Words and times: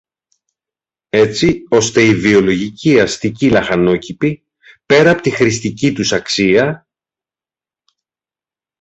έτσι 1.09 1.65
ώστε 1.69 2.01
οι 2.01 2.15
βιολογικοί 2.15 2.99
αστικοί 2.99 3.49
λαχανόκηποι, 3.49 4.43
πέρα 4.85 5.11
από 5.11 5.21
τη 5.21 5.29
χρηστική 5.29 5.93
τους 5.93 6.13
αξία 6.13 6.87